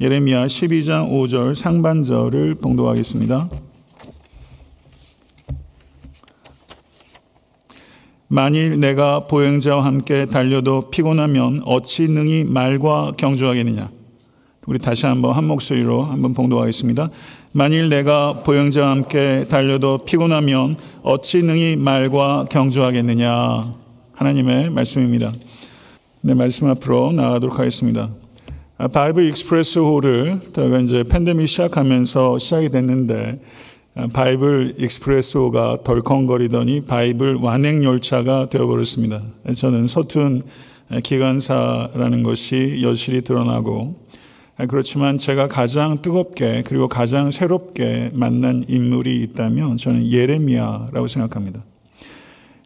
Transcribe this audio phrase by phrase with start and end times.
[0.00, 3.50] 예레미야 12장 5절 상반절을 봉독하겠습니다.
[8.28, 13.90] 만일 내가 보행자와 함께 달려도 피곤하면 어찌 능히 말과 경주하겠느냐.
[14.66, 17.10] 우리 다시 한번 한 목소리로 한번 봉독하겠습니다.
[17.52, 23.74] 만일 내가 보행자와 함께 달려도 피곤하면 어찌 능히 말과 경주하겠느냐.
[24.14, 25.30] 하나님의 말씀입니다.
[26.22, 28.08] 네, 말씀 앞으로 나가도록 하겠습니다.
[28.82, 29.78] 아, Bible Express
[30.54, 33.38] 저희가 이제 팬데믹 시작하면서 시작이 됐는데
[33.94, 39.20] 아, Bible Express 호가 덜컹거리더니 바이블 완행 열차가 되어버렸습니다.
[39.54, 40.40] 저는 서툰
[41.02, 43.96] 기관사라는 것이 여실히 드러나고
[44.56, 51.62] 아, 그렇지만 제가 가장 뜨겁게 그리고 가장 새롭게 만난 인물이 있다면 저는 예레미야라고 생각합니다.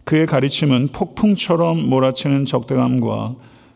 [0.04, 3.34] 그의 가르침은 폭풍처럼 몰아치는 적대감과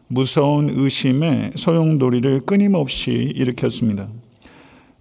[0.09, 4.09] 무서운 의심의 소용돌이를 끊임없이 일으켰습니다.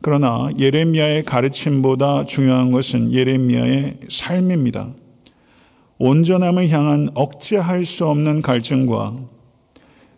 [0.02, 4.90] 그러나 예레미야의 가르침보다 중요한 것은 예레미야의 삶입니다.
[5.98, 9.16] 온전함을 향한 억제할 수 없는 갈증과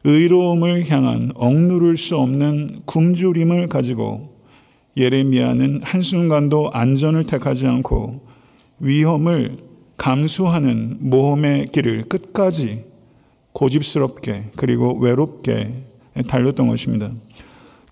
[0.03, 4.37] 의로움을 향한 억누를 수 없는 굶주림을 가지고
[4.97, 8.27] 예레미야는 한순간도 안전을 택하지 않고
[8.79, 9.57] 위험을
[9.97, 12.88] 감수하는 모험의 길을 끝까지
[13.53, 15.73] 고집스럽게 그리고 외롭게
[16.27, 17.11] 달렸던 것입니다.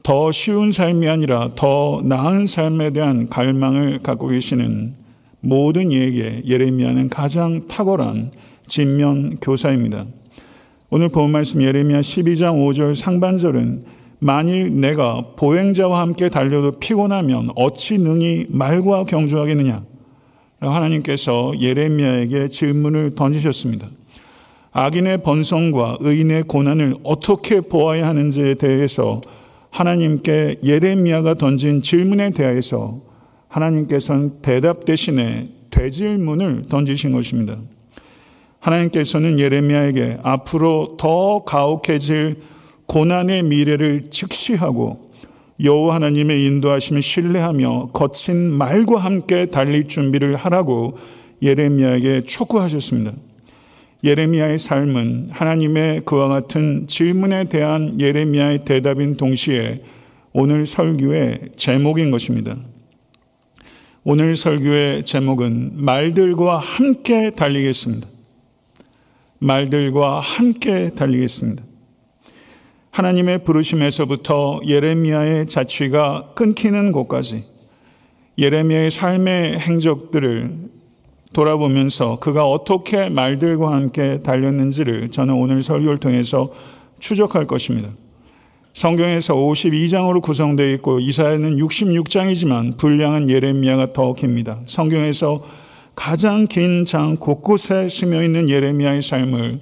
[0.04, 4.96] 더 쉬운 삶이 아니라 더 나은 삶에 대한 갈망을 갖고 계시는
[5.42, 8.32] 모든 이에게 예레미야는 가장 탁월한
[8.68, 10.06] 진면 교사입니다.
[10.90, 13.84] 오늘 본 말씀 예레미야 12장 5절 상반절은
[14.20, 19.84] 만일 내가 보행자와 함께 달려도 피곤하면 어찌 능히 말과 경주하겠느냐?
[20.60, 23.88] 하나님께서 예레미야에게 질문을 던지셨습니다.
[24.80, 29.22] 악인의 번성과 의인의 고난을 어떻게 보아야 하는지에 대해서
[29.72, 33.02] 하나님께 예레미야가 던진 질문에 대해서
[33.48, 37.58] 하나님께서는 대답 대신에 되질문을 던지신 것입니다.
[38.60, 42.36] 하나님께서는 예레미야에게 앞으로 더 가혹해질
[42.86, 45.10] 고난의 미래를 직시하고
[45.64, 51.00] 여호와 하나님의 인도하심을 신뢰하며 거친 말과 함께 달릴 준비를 하라고
[51.42, 53.14] 예레미야에게 촉구하셨습니다.
[54.04, 59.82] 예레미야의 삶은 하나님의 그와 같은 질문에 대한 예레미야의 대답인 동시에
[60.34, 62.56] 오늘 설교의 제목인 것입니다.
[64.04, 68.08] 오늘 설교의 제목은 말들과 함께 달리겠습니다.
[69.40, 71.64] 말들과 함께 달리겠습니다.
[72.92, 77.44] 하나님의 부르심에서부터 예레미야의 자취가 끊기는 곳까지
[78.38, 80.77] 예레미야의 삶의 행적들을
[81.34, 86.52] 돌아보면서 그가 어떻게 말들과 함께 달렸는지를 저는 오늘 설교를 통해서
[87.00, 87.90] 추적할 것입니다.
[88.74, 94.60] 성경에서 52장으로 구성되어 있고 이사야는 66장이지만 분량은 예레미야가 더 깁니다.
[94.66, 95.44] 성경에서
[95.96, 99.60] 가장 긴 장 곳곳에 스며 있는 예레미야의 삶을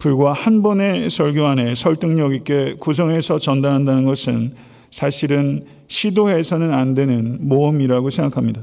[0.00, 4.54] 불과 한 번의 설교 안에 설득력 있게 구성해서 전달한다는 것은
[4.90, 8.62] 사실은 시도해서는 안 되는 모험이라고 생각합니다.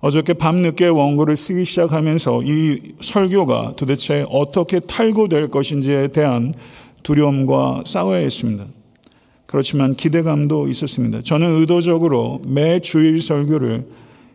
[0.00, 6.54] 어저께 밤늦게 원고를 쓰기 시작하면서 이 설교가 도대체 어떻게 탈고될 것인지에 대한
[7.02, 8.64] 두려움과 싸워야 했습니다.
[9.44, 11.22] 그렇지만 기대감도 있었습니다.
[11.22, 13.88] 저는 의도적으로 매 주일 설교를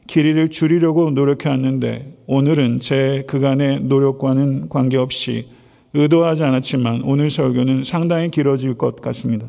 [0.08, 5.48] 길이를 줄이려고 노력해왔는데 오늘은 제 그간의 노력과는 관계없이
[5.94, 9.48] 의도하지 않았지만 오늘 설교는 상당히 길어질 것 같습니다.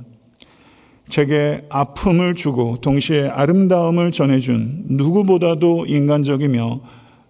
[1.08, 6.80] 제게 아픔을 주고 동시에 아름다움을 전해준 누구보다도 인간적이며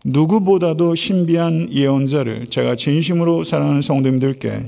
[0.04, 4.62] 누구보다도 신비한 예언자를 제가 진심으로 사랑하는 성도님들께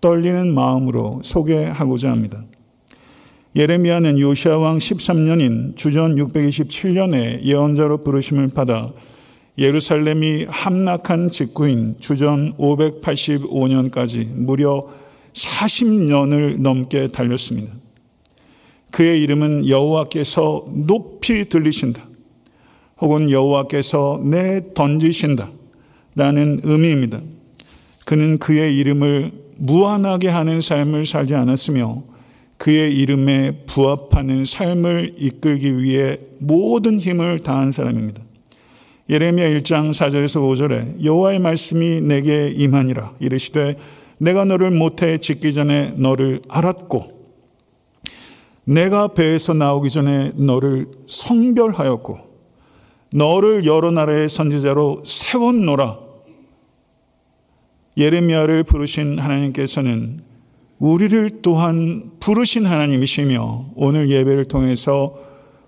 [0.00, 2.44] 떨리는 마음으로 소개하고자 합니다.
[3.56, 8.92] 예레미야는 요시아 왕 13년인 주전 627년에 예언자로 부르심을 받아
[9.56, 14.86] 예루살렘이 함락한 직후인 주전 585년까지 무려
[15.32, 17.72] 40년을 넘게 달렸습니다.
[18.90, 22.06] 그의 이름은 여호와께서 높이 들리신다.
[23.00, 25.50] 혹은 여호와께서 내 던지신다.
[26.14, 27.20] 라는 의미입니다.
[28.06, 32.02] 그는 그의 이름을 무한하게 하는 삶을 살지 않았으며
[32.56, 38.22] 그의 이름에 부합하는 삶을 이끌기 위해 모든 힘을 다한 사람입니다.
[39.08, 43.76] 예레미야 1장 4절에서 5절에 여호와의 말씀이 내게 임하니라 이르시되
[44.18, 47.15] 내가 너를 모태 짓기 전에 너를 알았고
[48.66, 52.18] 내가 배에서 나오기 전에 너를 성별하였고
[53.14, 55.98] 너를 여러 나라의 선지자로 세웠노라.
[57.96, 60.20] 예레미야를 부르신 하나님께서는
[60.78, 65.16] 우리를 또한 부르신 하나님이시며 오늘 예배를 통해서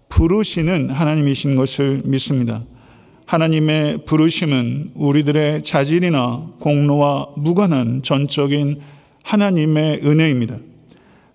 [0.09, 2.65] 부르시는 하나님이신 것을 믿습니다.
[3.27, 8.81] 하나님의 부르심은 우리들의 자질이나 공로와 무관한 전적인
[9.23, 10.59] 하나님의 은혜입니다.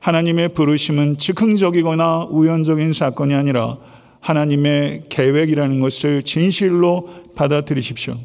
[0.04, 3.78] 하나님의 부르심은 즉흥적이거나 우연적인 사건이 아니라
[4.20, 8.16] 하나님의 계획이라는 것을 진실로 받아들이십시오.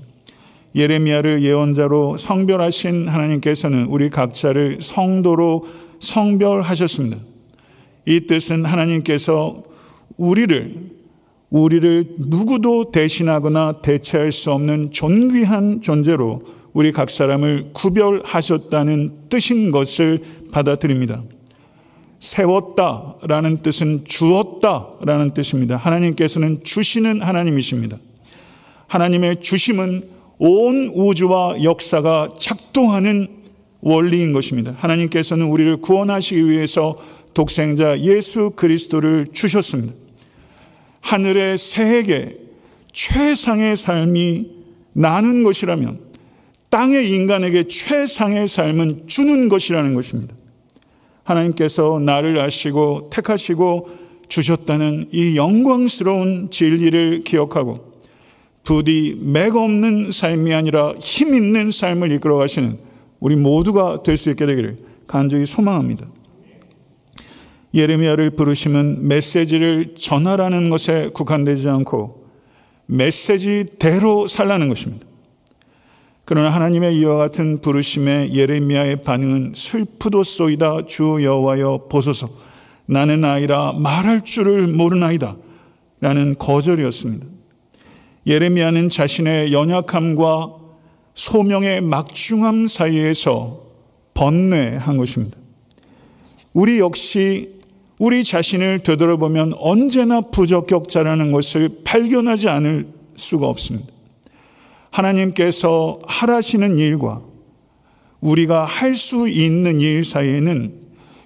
[0.75, 5.67] 예레미야를 예언자로 성별하신 하나님께서는 우리 각자를 성도로
[6.01, 7.17] 성별하셨습니다.
[8.07, 9.63] 이 뜻은 하나님께서
[10.17, 10.75] 우리를
[11.51, 16.43] 우리를 누구도 대신하거나 대체할 수 없는 존귀한 존재로
[16.73, 20.19] 우리 각 사람을 구별하셨다는 뜻인 것을
[20.51, 21.23] 받아들입니다.
[22.21, 25.77] 세웠다라는 뜻은 주었다라는 뜻입니다.
[25.77, 27.97] 하나님께서는 주시는 하나님이십니다.
[28.89, 30.03] 하나님의 주심은
[30.39, 33.29] 온 우주와 역사가 작동하는
[33.81, 34.75] 원리인 것입니다.
[34.79, 36.99] 하나님께서는 우리를 구원하시기 위해서
[37.35, 39.93] 독생자 예수 그리스도를 주셨습니다.
[41.01, 42.37] 하늘의 새에게
[42.93, 44.51] 최상의 삶이
[44.93, 46.01] 나는 것이라면
[46.71, 50.35] 땅의 인간에게 최상의 삶은 주는 것이라는 것입니다.
[51.29, 53.91] 하나님께서 나를 아시고 택하시고
[54.29, 57.89] 주셨다는 이 영광스러운 진리를 기억하고
[58.63, 62.79] 부디 맥 없는 삶이 아니라 힘 있는 삶을 이끌어 가시는
[63.21, 64.77] 우리 모두가 될 수 있게 되기를
[65.07, 66.07] 간절히 소망합니다.
[67.75, 72.27] 예레미야를 부르시면 메시지를 전하라는 것에 국한되지 않고
[72.87, 75.08] 메시지대로 살라는 것입니다.
[76.29, 82.29] 그러나 하나님의 이와 같은 부르심에 예레미야의 반응은 슬프도소이다 주 여호와여 보소서
[82.85, 85.37] 나는 아이라 말할 줄을 모르나이다
[86.01, 87.25] 라는 거절이었습니다.
[88.27, 90.53] 예레미야는 자신의 연약함과
[91.15, 93.63] 소명의 막중함 사이에서
[94.13, 95.39] 번뇌한 것입니다.
[96.53, 97.55] 우리 역시
[97.99, 102.87] 우리 자신을 되돌아보면 언제나 부적격자라는 것을 발견하지 않을
[103.17, 103.98] 수가 없습니다.
[104.91, 107.23] 하나님께서 하라시는 일과
[108.21, 110.73] 우리가 할 수 있는 일 사이에는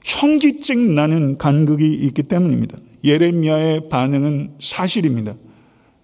[0.05, 2.77] 현기증 나는 간극이 있기 때문입니다.
[3.05, 5.35] 예레미야의 반응은 사실입니다.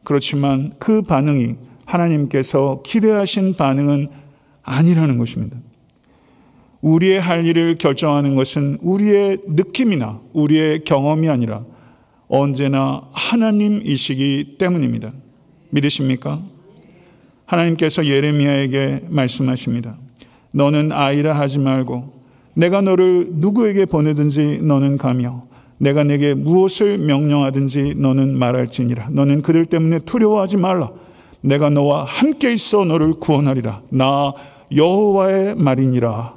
[0.05, 4.09] 그렇지만 그 반응이 하나님께서 기대하신 반응은
[4.63, 5.59] 아니라는 것입니다.
[6.81, 11.65] 우리의 할 일을 결정하는 것은 우리의 느낌이나 우리의 경험이 아니라
[12.29, 15.13] 언제나 하나님이시기 때문입니다.
[15.71, 16.41] 믿으십니까?
[17.49, 19.97] 하나님께서 예레미야에게 말씀하십니다.
[20.53, 22.13] 너는 아이라 하지 말고
[22.55, 25.47] 내가 너를 누구에게 보내든지 너는 가며
[25.79, 29.11] 내가 내게 무엇을 명령하든지 너는 말할지니라.
[29.13, 30.91] 너는 그들 때문에 두려워하지 말라.
[31.41, 33.83] 내가 너와 함께 있어 너를 구원하리라.
[33.91, 34.33] 나
[34.75, 36.35] 여호와의 말이니라.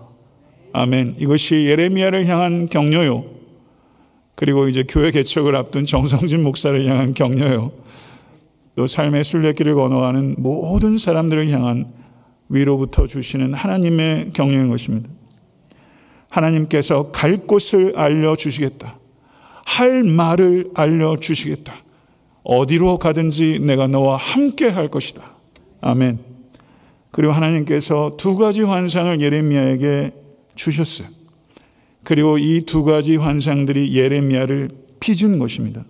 [0.74, 1.16] 아멘.
[1.20, 3.26] 이것이 예레미야를 향한 격려요.
[4.36, 7.72] 그리고 이제 교회 개척을 앞둔 정성진 목사를 향한 격려요.
[8.76, 11.92] 또 삶의 순례길을 건너가는 모든 사람들을 향한
[12.50, 15.10] 위로부터 주시는 하나님의 격려인 것입니다.
[16.30, 18.98] 하나님께서 갈 곳을 알려주시겠다.
[19.66, 21.74] 할 말을 알려주시겠다.
[22.44, 25.22] 어디로 가든지 내가 너와 함께 할 것이다.
[25.82, 26.20] 아멘.
[27.12, 30.12] 그리고 하나님께서 두 가지 환상을 예레미야에게
[30.56, 31.08] 주셨어요.
[32.04, 34.70] 그리고 이 두 가지 환상들이 예레미야를
[35.00, 35.84] 빚은 것입니다.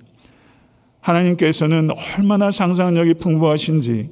[1.01, 4.09] 하나님께서는 얼마나 상상력이 풍부하신지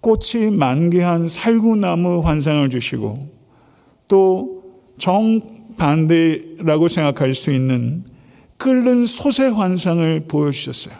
[0.00, 3.28] 꽃이 만개한 살구나무 환상을 주시고
[4.08, 4.62] 또
[4.98, 8.04] 정반대라고 생각할 수 있는
[8.56, 10.94] 끓는 솥의 환상을 보여주셨어요.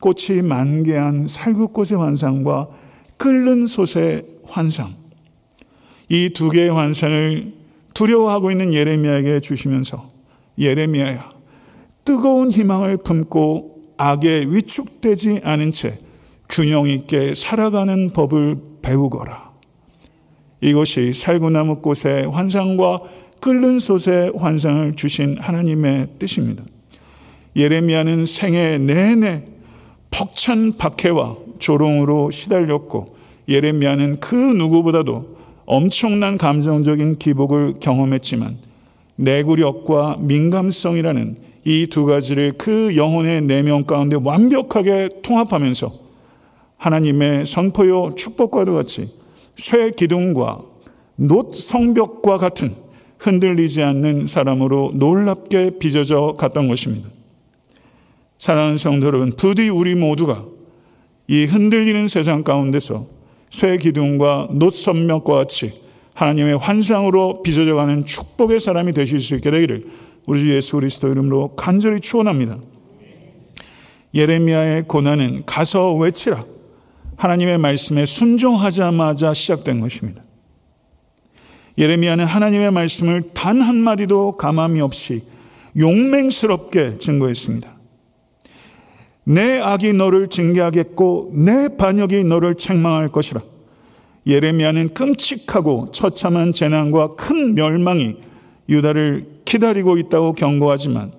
[0.00, 2.68] 꽃이 만개한 살구꽃의 환상과
[3.16, 4.94] 끓는 솥의 환상.
[6.10, 7.52] 이 두 개의 환상을
[7.94, 10.10] 두려워하고 있는 예레미야에게 주시면서
[10.58, 11.30] 예레미야야
[12.04, 15.98] 뜨거운 희망을 품고 악에 위축되지 않은 채
[16.48, 19.50] 균형 있게 살아가는 법을 배우거라.
[20.60, 23.02] 이것이 살구나무 꽃의 환상과
[23.40, 26.64] 끓는 솥의 환상을 주신 하나님의 뜻입니다.
[27.54, 29.44] 예레미야는 생애 내내
[30.10, 33.16] 벅찬 박해와 조롱으로 시달렸고
[33.48, 38.56] 예레미야는 그 누구보다도 엄청난 감정적인 기복을 경험했지만
[39.16, 45.90] 내구력과 민감성이라는 이 두 가지를 그 영혼의 내면 가운데 완벽하게 통합하면서
[46.76, 49.06] 하나님의 선포요 축복과도 같이
[49.56, 50.60] 쇠 기둥과
[51.16, 52.72] 놋 성벽과 같은
[53.18, 57.08] 흔들리지 않는 사람으로 놀랍게 빚어져 갔던 것입니다.
[58.38, 60.44] 사랑하는 성도 여러분, 부디 우리 모두가
[61.26, 63.06] 이 흔들리는 세상 가운데서
[63.50, 65.72] 쇠 기둥과 놋 성벽과 같이
[66.14, 69.84] 하나님의 환상으로 빚어져 가는 축복의 사람이 되실 수 있게 되기를
[70.28, 72.58] 우리 주 예수 그리스도 이름으로 간절히 축원합니다.
[74.12, 76.44] 예레미야의 고난은 가서 외치라.
[77.16, 80.22] 하나님의 말씀에 순종하자마자 시작된 것입니다.
[81.78, 85.22] 예레미야는 하나님의 말씀을 단 한마디도 가감이 없이
[85.78, 87.78] 용맹스럽게 증거했습니다.
[89.24, 93.40] 내 악이 너를 징계하겠고 내 반역이 너를 책망할 것이라.
[94.26, 98.16] 예레미야는 끔찍하고 처참한 재난과 큰 멸망이
[98.68, 101.10] 유다를 기다리고 있다고 경고하지만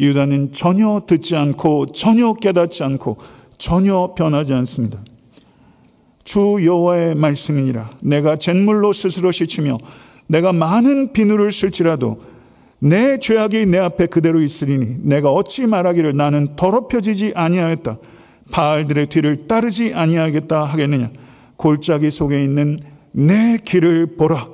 [0.00, 3.16] 유다는 전혀 듣지 않고 전혀 깨닫지 않고
[3.58, 4.98] 전혀 변하지 않습니다.
[6.24, 7.90] 주 여호와의 말씀이니라.
[8.02, 9.78] 내가 잿물로 스스로 씻으며
[10.26, 12.20] 내가 많은 비누를 쓸지라도
[12.80, 17.98] 내 죄악이 내 앞에 그대로 있으리니 내가 어찌 말하기를 나는 더럽혀지지 아니하였다.
[18.50, 21.10] 바알들의 뒤를 따르지 아니하겠다 하겠느냐?
[21.56, 22.80] 골짜기 속에 있는
[23.12, 24.48] 내 길을 보라.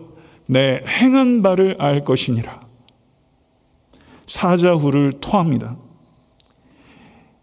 [0.48, 2.61] 내 행한 바를 알 것이니라
[4.26, 5.76] 사자후를 토합니다.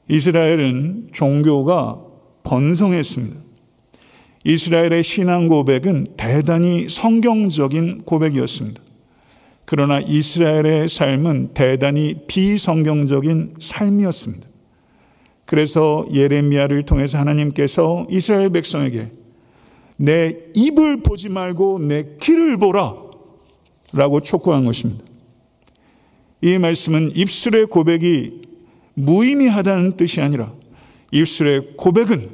[0.07, 2.01] 이스라엘은 종교가
[2.43, 3.49] 번성했습니다.
[4.43, 8.81] 이스라엘의 신앙 고백은 대단히 성경적인 고백이었습니다.
[9.65, 14.47] 그러나 이스라엘의 삶은 대단히 비성경적인 삶이었습니다.
[15.45, 19.11] 그래서 예레미야를 통해서 하나님께서 이스라엘 백성에게
[19.97, 22.95] 내 입을 보지 말고 내 귀를 보라
[23.93, 25.03] 라고 촉구한 것입니다.
[26.41, 28.41] 이 말씀은 입술의 고백이
[28.93, 30.51] 무의미하다는 뜻이 아니라
[31.11, 32.29] 입술의 고백은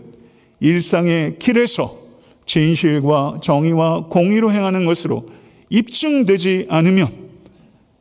[0.60, 1.96] 일상의 길에서
[2.46, 5.28] 진실과 정의와 공의로 행하는 것으로
[5.70, 7.08] 입증되지 않으면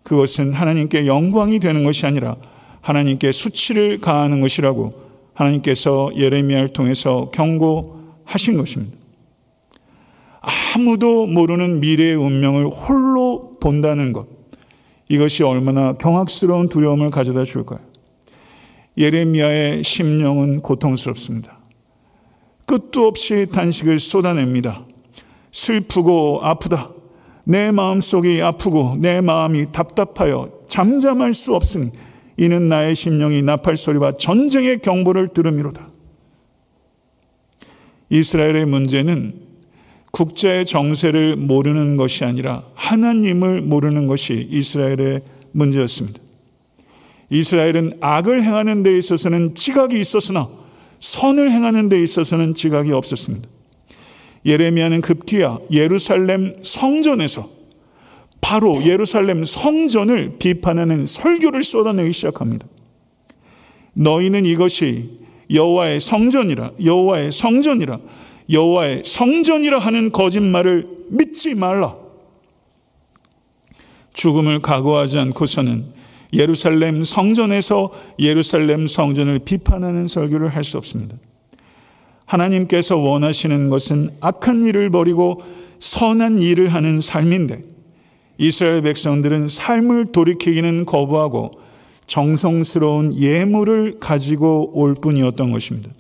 [0.03, 2.37] 그것은 하나님께 영광이 되는 것이 아니라
[2.83, 8.97] 하나님께 수치를 가하는 것이라고 하나님께서 예레미야를 통해서 경고하신 것입니다.
[10.75, 14.34] 아무도 모르는 미래의 운명을 홀로 본다는 것.
[15.09, 17.81] 이것이 얼마나 경악스러운 두려움을 가져다 줄까요?
[18.97, 21.59] 예레미야의 심령은 고통스럽습니다.
[22.67, 24.85] 끝도 없이 단식을 쏟아냅니다.
[25.53, 26.91] 슬프고 아프다.
[27.45, 31.91] 내 마음속이 아프고 내 마음이 답답하여 잠잠할 수 없으니
[32.37, 35.91] 이는 나의 심령이 나팔 소리와 전쟁의 경보를 들음이로다.
[38.11, 39.44] 이스라엘의 문제는
[40.15, 46.21] 국제의 정세를 모르는 것이 아니라 하나님을 모르는 것이 이스라엘의 문제였습니다.
[47.31, 50.49] 이스라엘은 악을 행하는 데 있어서는 지각이 있었으나
[51.01, 53.49] 선을 행하는 데 있어서는 지각이 없었습니다.
[54.47, 57.49] 예레미야는 급기야 예루살렘 성전에서
[58.41, 62.69] 바로 예루살렘 성전을 비판하는 설교를 쏟아내기 시작합니다.
[63.95, 65.19] 너희는 이것이
[65.51, 67.99] 여호와의 성전이라 여호와의 성전이라
[68.51, 71.97] 여호와의 성전이라 하는 거짓말을 믿지 말라.
[74.13, 75.87] 죽음을 각오하지 않고서는
[76.33, 81.17] 예루살렘 성전에서 예루살렘 성전을 비판하는 설교를 할 수 없습니다.
[82.27, 85.43] 하나님께서 원하시는 것은 악한 일을 버리고
[85.79, 87.63] 선한 일을 하는 삶인데
[88.39, 91.61] 이스라엘 백성들은 삶을 돌이키기는 거부하고
[92.07, 95.91] 정성스러운 예물을 가지고 올 뿐이었던 것입니다.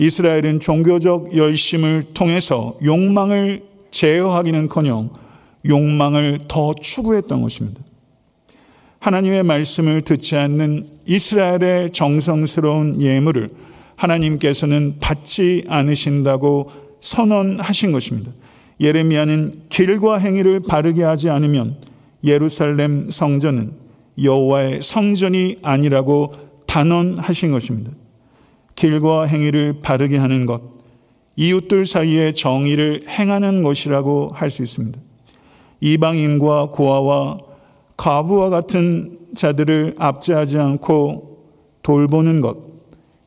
[0.00, 5.10] 이스라엘은 종교적 열심을 통해서 욕망을 제어하기는커녕
[5.68, 7.82] 욕망을 더 추구했던 것입니다.
[8.98, 13.50] 하나님의 말씀을 듣지 않는 이스라엘의 정성스러운 예물을
[13.96, 16.70] 하나님께서는 받지 않으신다고
[17.02, 18.32] 선언하신 것입니다.
[18.80, 21.76] 예레미야는 길과 행위를 바르게 하지 않으면
[22.24, 23.72] 예루살렘 성전은
[24.22, 26.32] 여호와의 성전이 아니라고
[26.66, 27.90] 단언하신 것입니다.
[28.80, 30.62] 길과 행위를 바르게 하는 것,
[31.36, 34.98] 이웃들 사이에 정의를 행하는 것이라고 할 수 있습니다.
[35.82, 37.40] 이방인과 고아와
[37.98, 41.44] 과부와 같은 자들을 압제하지 않고
[41.82, 42.56] 돌보는 것,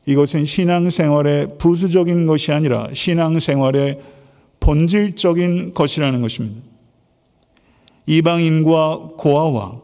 [0.06, 4.00] 이것은 신앙생활의 부수적인 것이 아니라 신앙생활의
[4.58, 6.60] 본질적인 것이라는 것입니다.
[8.06, 9.80] 이방인과 고아와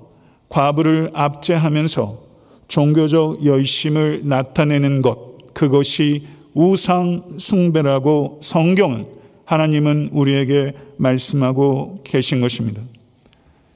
[0.49, 2.19] 과부를 압제하면서
[2.67, 9.07] 종교적 열심을 나타내는 것, 그것이 우상 숭배라고 성경은
[9.45, 12.83] 하나님은 우리에게 말씀하고 계신 것입니다.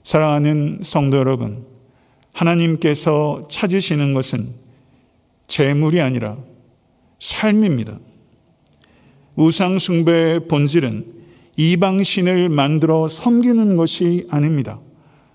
[0.02, 1.64] 사랑하는 성도 여러분,
[2.32, 4.44] 하나님께서 찾으시는 것은
[5.46, 6.36] 재물이 아니라
[7.20, 7.98] 삶입니다.
[9.36, 11.06] 우상숭배의 본질은
[11.56, 14.78] 이방신을 만들어 섬기는 것이 아닙니다.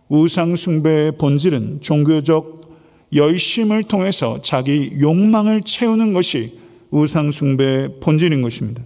[0.09, 2.58] 우상숭배의 본질은 종교적
[3.13, 6.59] 열심을 통해서 자기 욕망을 채우는 것이
[6.91, 8.83] 우상숭배의 본질인 것입니다.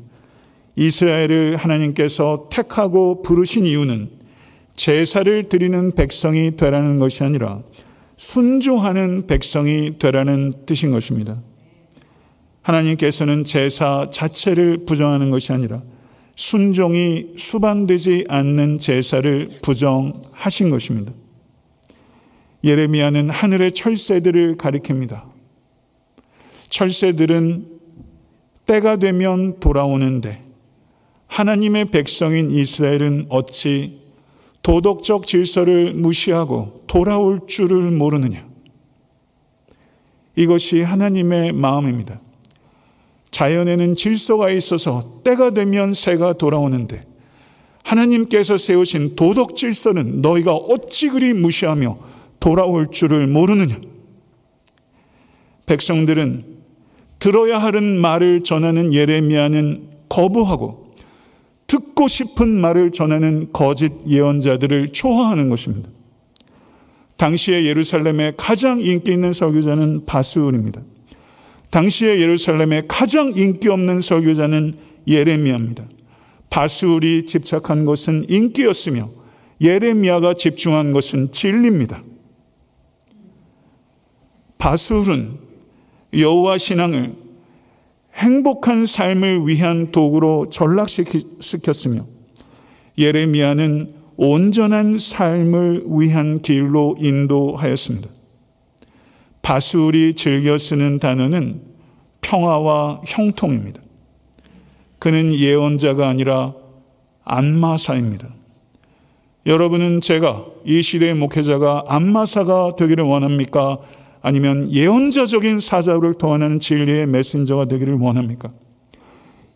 [0.76, 4.10] 이스라엘을 하나님께서 택하고 부르신 이유는
[4.76, 7.62] 제사를 드리는 백성이 되라는 것이 아니라
[8.18, 11.42] 순종하는 백성이 되라는 뜻인 것입니다.
[12.62, 15.82] 하나님께서는 제사 자체를 부정하는 것이 아니라
[16.36, 21.12] 순종이 수반되지 않는 제사를 부정하신 것입니다.
[22.64, 25.24] 예레미야는 하늘의 철새들을 가리킵니다.
[26.70, 27.68] 철새들은
[28.66, 30.42] 때가 되면 돌아오는데
[31.28, 34.00] 하나님의 백성인 이스라엘은 어찌
[34.62, 38.48] 도덕적 질서를 무시하고 돌아올 줄을 모르느냐.
[40.36, 42.20] 이것이 하나님의 마음입니다.
[43.30, 47.06] 자연에는 질서가 있어서 때가 되면 새가 돌아오는데
[47.84, 51.98] 하나님께서 세우신 도덕 질서는 너희가 어찌 그리 무시하며
[52.44, 53.80] 돌아올 줄을 모르느냐.
[55.66, 56.44] 백성들은
[57.18, 60.94] 들어야 하는 말을 전하는 예레미야는 거부하고
[61.68, 65.90] 듣고 싶은 말을 전하는 거짓 예언자들을 초화하는 것입니다.
[67.16, 70.82] 당시에 예루살렘에 가장 인기 있는 설교자는 바스울입니다.
[71.70, 74.76] 당시에 예루살렘에 가장 인기 없는 설교자는
[75.08, 75.86] 예레미야입니다.
[76.50, 79.10] 바스울이 집착한 것은 인기였으며
[79.62, 82.04] 예레미야가 집중한 것은 진리입니다.
[84.64, 85.40] 바스울은
[86.18, 87.14] 여호와 신앙을
[88.16, 92.06] 행복한 삶을 위한 도구로 전락시켰으며
[92.98, 98.08] 예레미야는 온전한 삶을 위한 길로 인도하였습니다.
[99.42, 101.60] 바술이 즐겨 쓰는 단어는
[102.22, 103.82] 평화와 형통입니다.
[104.98, 106.54] 그는 예언자가 아니라
[107.26, 108.30] 안마사입니다.
[109.46, 113.80] 여러분은 제가 이 시대의 목회자가 안마사가 되기를 원합니까?
[114.24, 118.50] 아니면 예언자적인 사자를 더하는 진리의 메신저가 되기를 원합니까?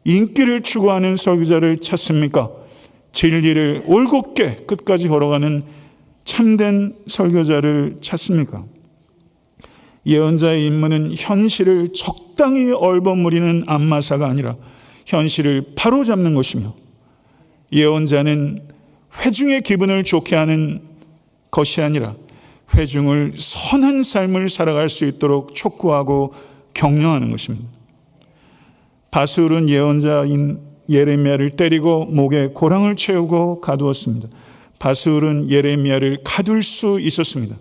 [0.03, 2.51] 인기를 추구하는 설교자를 찾습니까?
[3.13, 5.63] 진리를 올곧게 끝까지 걸어가는
[6.25, 8.65] 참된 설교자를 찾습니까?
[10.05, 14.57] 예언자의 임무는 현실을 적당히 얼버무리는 안마사가 아니라
[15.05, 16.73] 현실을 바로잡는 것이며
[17.71, 18.59] 예언자는
[19.19, 20.77] 회중의 기분을 좋게 하는
[21.51, 22.15] 것이 아니라
[22.75, 26.33] 회중을 선한 삶을 살아갈 수 있도록 촉구하고
[26.73, 27.67] 격려하는 것입니다.
[29.11, 34.27] 바술은 예언자인 예레미야를 때리고 목에 고랑을 채우고 가두었습니다.
[34.79, 37.55] 바술은 예레미야를 가둘 수 있었습니다.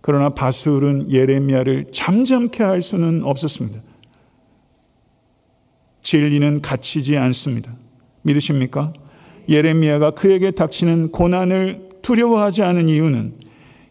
[0.00, 3.80] 그러나 바술은 예레미야를 잠잠케 할 수는 없었습니다.
[6.02, 7.72] 진리는 갇히지 않습니다.
[8.22, 8.92] 믿으십니까?
[9.48, 13.43] 예레미야가 그에게 닥치는 고난을 두려워하지 않은 이유는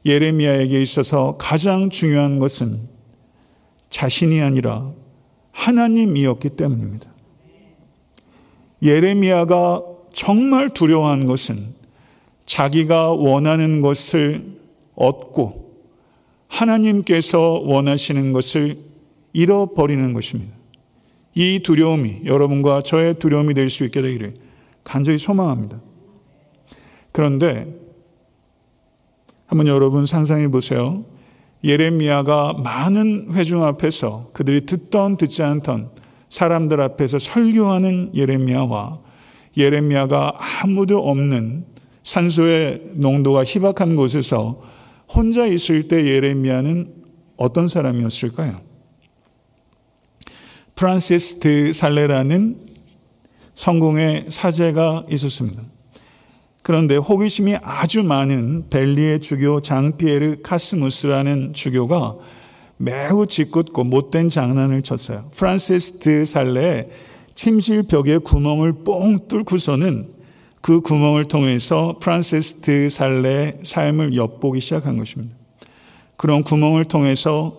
[0.05, 2.77] 예레미야에게 있어서 가장 중요한 것은
[3.89, 4.91] 자신이 아니라
[5.51, 7.09] 하나님이었기 때문입니다.
[8.81, 11.55] 예레미야가 정말 두려워한 것은
[12.45, 14.43] 자기가 원하는 것을
[14.95, 15.73] 얻고
[16.47, 18.77] 하나님께서 원하시는 것을
[19.31, 20.53] 잃어버리는 것입니다.
[21.33, 24.35] 이 두려움이 여러분과 저의 두려움이 될 수 있게 되기를
[24.83, 25.81] 간절히 소망합니다.
[27.11, 27.82] 그런데
[29.53, 31.05] 한번 여러분 상상해 보세요.
[31.63, 35.91] 예레미야가 많은 회중 앞에서 그들이 듣던 듣지 않던
[36.27, 38.99] 사람들 앞에서 설교하는 예레미야와
[39.55, 41.65] 예레미야가 아무도 없는
[42.01, 44.59] 산소의 농도가 희박한 곳에서
[45.07, 46.91] 혼자 있을 때 예레미야는
[47.37, 48.59] 어떤 사람이었을까요?
[50.73, 52.57] 프란시스 드 살레라는
[53.53, 55.61] 성공회 사제가 있었습니다.
[56.63, 62.15] 그런데 호기심이 아주 많은 벨리의 주교 장피에르 카스무스라는 주교가
[62.77, 65.25] 매우 짓궂고 못된 장난을 쳤어요.
[65.35, 66.89] 프란시스 드 살레의
[67.35, 70.13] 침실 벽에 구멍을 뽕 뚫고서는
[70.61, 75.35] 그 구멍을 통해서 프란시스 드 살레의 삶을 엿보기 시작한 것입니다.
[76.15, 77.57] 그런 구멍을 통해서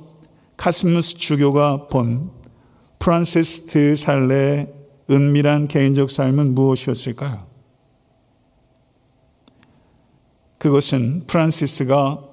[0.56, 2.30] 카스무스 주교가 본
[2.98, 4.68] 프란시스 드 살레의
[5.10, 7.53] 은밀한 개인적 삶은 무엇이었을까요?
[10.64, 12.24] 그것은 프란시스가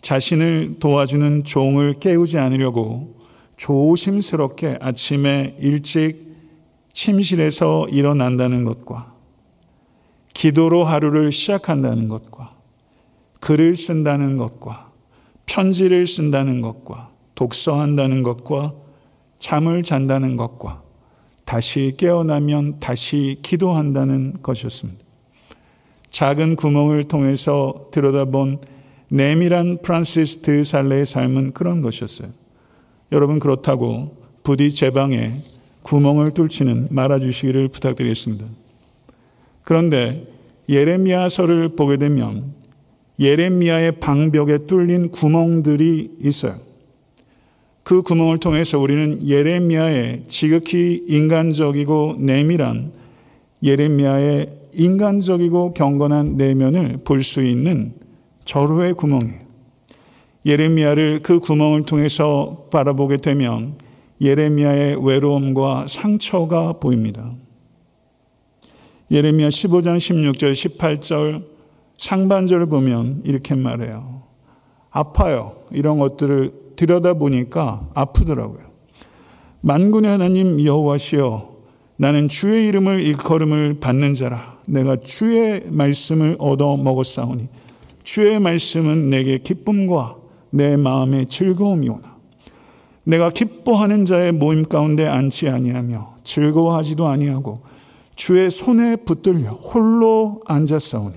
[0.00, 3.14] 자신을 도와주는 종을 깨우지 않으려고
[3.56, 6.34] 조심스럽게 아침에 일찍
[6.92, 9.14] 침실에서 일어난다는 것과
[10.34, 12.52] 기도로 하루를 시작한다는 것과
[13.38, 14.90] 글을 쓴다는 것과
[15.46, 18.74] 편지를 쓴다는 것과 독서한다는 것과
[19.38, 20.82] 잠을 잔다는 것과
[21.44, 25.01] 다시 깨어나면 다시 기도한다는 것이었습니다.
[26.12, 28.58] 작은 구멍을 통해서 들여다본
[29.08, 32.28] 내밀한 프란시스 드 살레의 삶은 그런 것이었어요.
[33.10, 35.32] 여러분 그렇다고 부디 제 방에
[35.82, 38.44] 구멍을 뚫지는 말아주시기를 부탁드리겠습니다.
[39.62, 40.26] 그런데
[40.68, 42.52] 예레미야서를 보게 되면
[43.18, 46.54] 예레미야의 방벽에 뚫린 구멍들이 있어요.
[47.84, 52.92] 그 구멍을 통해서 우리는 예레미야의 지극히 인간적이고 내밀한
[53.62, 57.94] 예레미야의 인간적이고 경건한 내면을 볼 수 있는
[58.44, 59.42] 절호의 구멍이에요.
[60.44, 63.76] 예레미야를 그 구멍을 통해서 바라보게 되면
[64.20, 67.32] 예레미야의 외로움과 상처가 보입니다.
[69.10, 71.44] 예레미야 15장 16절 18절
[71.96, 74.22] 상반절을 보면 이렇게 말해요.
[74.90, 75.52] 아파요.
[75.70, 78.72] 이런 것들을 들여다 보니까 아프더라고요.
[79.60, 81.52] 만군의 하나님 여호와시여
[81.96, 87.48] 나는 주의 이름을 일컬음을 받는 자라 내가 주의 말씀을 얻어 먹었사오니
[88.02, 90.16] 주의 말씀은 내게 기쁨과
[90.50, 92.16] 내 마음의 즐거움이오나
[93.04, 97.60] 내가 기뻐하는 자의 모임 가운데 앉지 아니하며 즐거워하지도 아니하고
[98.14, 101.14] 주의 손에 붙들려 홀로 앉았사오니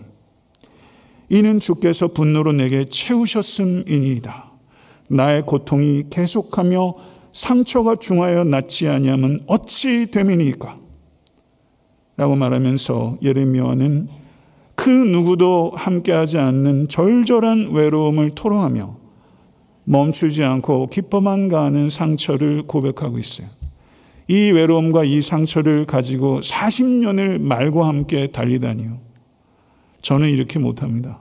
[1.29, 4.51] 이는 주께서 분노로 내게 채우셨음이니이다.
[5.10, 6.95] 나의 고통이 계속하며
[7.31, 10.85] 상처가 중하여 낫지 아니하면 어찌 됨이니까?
[12.17, 14.08] 라고 말하면서 예레미야는
[14.75, 18.97] 그 누구도 함께하지 않는 절절한 외로움을 토로하며
[19.86, 23.47] 멈추지 않고 기뻐만 가는 상처를 고백하고 있어요.
[24.28, 28.97] 이 외로움과 이 상처를 가지고 40년을 말과 함께 달리다니요.
[30.01, 31.19] 저는 이렇게 못합니다.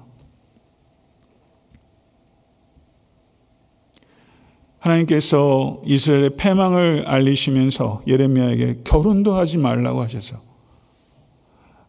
[4.79, 10.54] 하나님께서 이스라엘의 패망을 알리시면서 예레미야에게 결혼도 하지 말라고 하셔서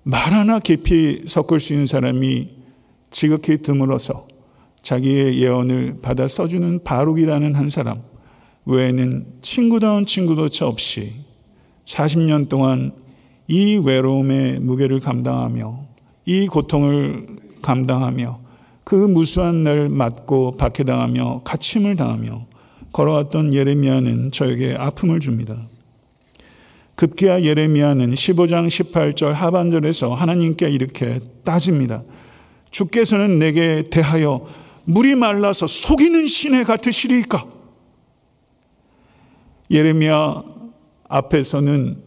[0.08, 2.50] 말 하나 깊이 섞을 수 있는 사람이
[3.10, 4.28] 지극히 드물어서
[4.84, 8.04] 자기의 예언을 받아 써주는 바룩이라는 한 사람
[8.66, 11.12] 외에는 친구다운 친구도차 없이
[11.86, 12.92] 40년 동안
[13.48, 15.88] 이 외로움의 무게를 감당하며
[16.26, 17.26] 이 고통을
[17.64, 18.42] 감당하며
[18.84, 22.46] 그 무수한 날 맞고 박해당하며 갇힘을 당하며
[22.92, 25.68] 걸어왔던 예레미야는 저에게 아픔을 줍니다.
[26.96, 32.04] 급기야 예레미야는 15장 18절 하반절에서 하나님께 이렇게 따집니다.
[32.72, 34.46] 주께서는 내게 대하여
[34.86, 37.46] 물이 말라서 속이는 시내 같으시리까?
[39.72, 40.44] 예레미야
[41.08, 41.98] 앞에서는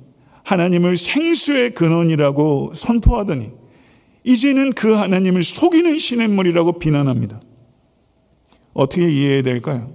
[0.44, 3.50] 하나님을 생수의 근원이라고 선포하더니
[4.24, 7.40] 이제는 그 하나님을 속이는 시냇물이라고 비난합니다.
[8.72, 9.92] 어떻게 이해해야 될까요?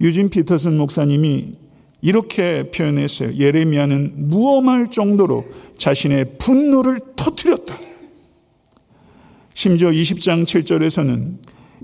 [0.00, 1.54] 유진 피터슨 목사님이
[2.02, 3.34] 이렇게 표현했어요.
[3.34, 5.44] 예레미야는 무엄할 정도로
[5.76, 7.78] 자신의 분노를 터뜨렸다.
[9.54, 11.36] 심지어 20장 7절에서는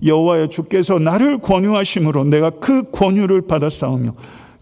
[0.04, 4.14] 여호와여 주께서 나를 권유하심으로 내가 그 권유를 싸우며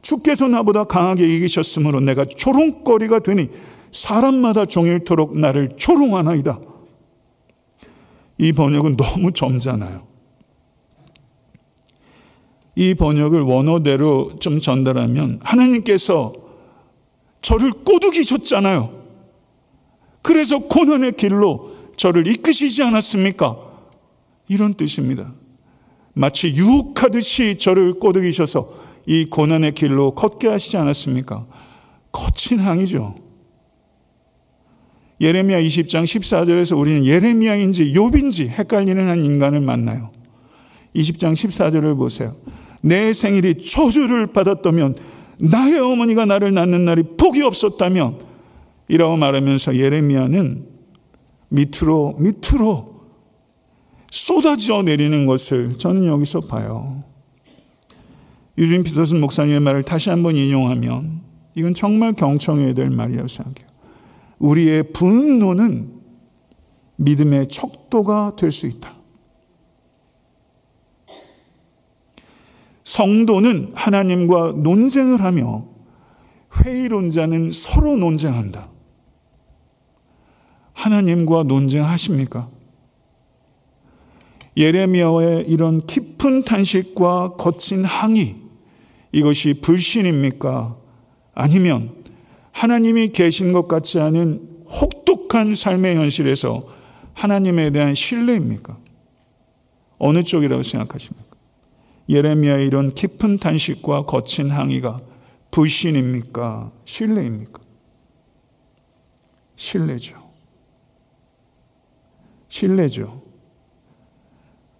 [0.02, 3.48] 주께서 나보다 강하게 이기셨으므로 내가 조롱거리가 되니
[3.90, 6.60] 사람마다 종일토록 나를 조롱하나이다.
[8.38, 10.13] 이 번역은 너무 점잖아요.
[12.76, 16.32] 이 번역을 원어대로 좀 전달하면 하나님께서
[17.40, 19.04] 저를 꼬드기셨잖아요.
[20.22, 23.56] 그래서 고난의 길로 저를 이끄시지 않았습니까?
[24.48, 25.32] 이런 뜻입니다.
[26.14, 28.72] 마치 유혹하듯이 저를 꼬드기셔서
[29.06, 31.46] 이 고난의 길로 걷게 하시지 않았습니까?
[32.10, 33.16] 거친 항이죠.
[35.20, 40.10] 예레미야 20장 14절에서 우리는 예레미야인지 욥인지 헷갈리는 한 인간을 만나요.
[40.94, 42.32] 20장 14절을 보세요.
[42.84, 44.96] 내 생일이 저주를 받았다면
[45.40, 48.20] 나의 어머니가 나를 낳는 날이 복이 없었다면
[48.88, 50.66] 이라고 말하면서 예레미야는
[51.48, 52.94] 밑으로 밑으로
[54.10, 57.02] 쏟아져 내리는 것을 저는 여기서 봐요.
[58.58, 61.22] 유진 피터슨 목사님의 말을 다시 한번 인용하면
[61.54, 63.68] 이건 정말 경청해야 될 말이라고 생각해요.
[64.38, 65.90] 우리의 분노는
[66.96, 69.03] 믿음의 척도가 될 수 있다.
[72.94, 75.66] 성도는 하나님과 논쟁을 하며
[76.56, 78.68] 회의론자는 서로 논쟁한다.
[80.74, 82.48] 하나님과 논쟁하십니까?
[84.56, 88.36] 예레미야의 이런 깊은 탄식과 거친 항의,
[89.10, 90.76] 이것이 불신입니까?
[91.34, 91.90] 아니면
[92.52, 96.68] 하나님이 계신 것 같지 않은 혹독한 삶의 현실에서
[97.12, 98.78] 하나님에 대한 신뢰입니까?
[99.98, 101.33] 어느 쪽이라고 생각하십니까?
[102.08, 105.00] 예레미야의 이런 깊은 탄식과 거친 항의가
[105.50, 106.72] 불신입니까?
[106.84, 107.62] 신뢰입니까?
[109.56, 110.16] 신뢰죠.
[112.48, 113.22] 신뢰죠.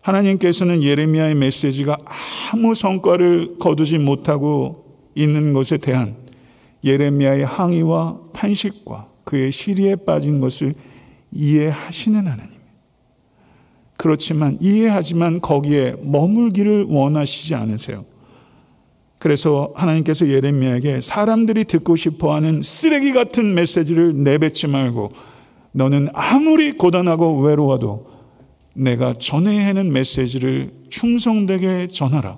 [0.00, 1.96] 하나님께서는 예레미야의 메시지가
[2.52, 4.84] 아무 성과를 거두지 못하고
[5.14, 6.16] 있는 것에 대한
[6.84, 10.74] 예레미야의 항의와 탄식과 그의 시리에 빠진 것을
[11.32, 12.53] 이해하시는 하나님.
[13.96, 18.04] 그렇지만 이해하지만 거기에 머물기를 원하시지 않으세요.
[19.18, 25.12] 그래서 하나님께서 예레미야에게 사람들이 듣고 싶어 하는 쓰레기 같은 메시지를 내뱉지 말고
[25.72, 28.12] 너는 아무리 고단하고 외로워도
[28.74, 32.36] 내가 전해야 하는 메시지를 충성되게 전하라.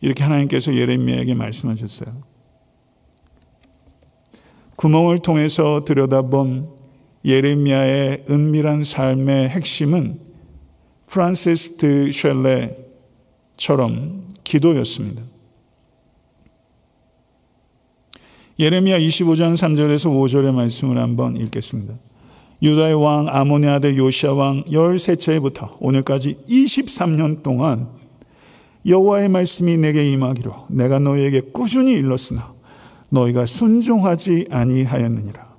[0.00, 2.12] 이렇게 하나님께서 예레미야에게 말씀하셨어요.
[4.76, 6.68] 구멍을 통해서 들여다본
[7.24, 10.31] 예레미야의 은밀한 삶의 핵심은
[11.12, 12.10] 프란시스 드
[13.58, 15.20] 쉘레처럼 기도였습니다.
[18.58, 21.94] 예레미야 25장 3절에서 5절의 말씀을 한번 읽겠습니다.
[22.62, 27.88] 유다의 왕 아모네 아들 요시아 왕 13차에부터 오늘까지 23년 동안
[28.86, 32.50] 여호와의 말씀이 내게 임하기로 내가 너희에게 꾸준히 일렀으나
[33.10, 35.51] 너희가 순종하지 아니하였느니라.